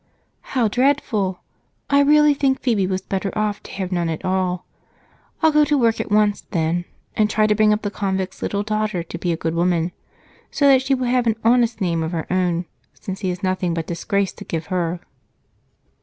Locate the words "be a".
9.19-9.37